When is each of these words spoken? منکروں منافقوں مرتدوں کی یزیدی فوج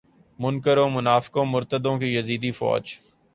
منکروں 0.39 0.89
منافقوں 0.89 1.45
مرتدوں 1.45 1.95
کی 1.99 2.07
یزیدی 2.15 2.51
فوج 2.51 2.85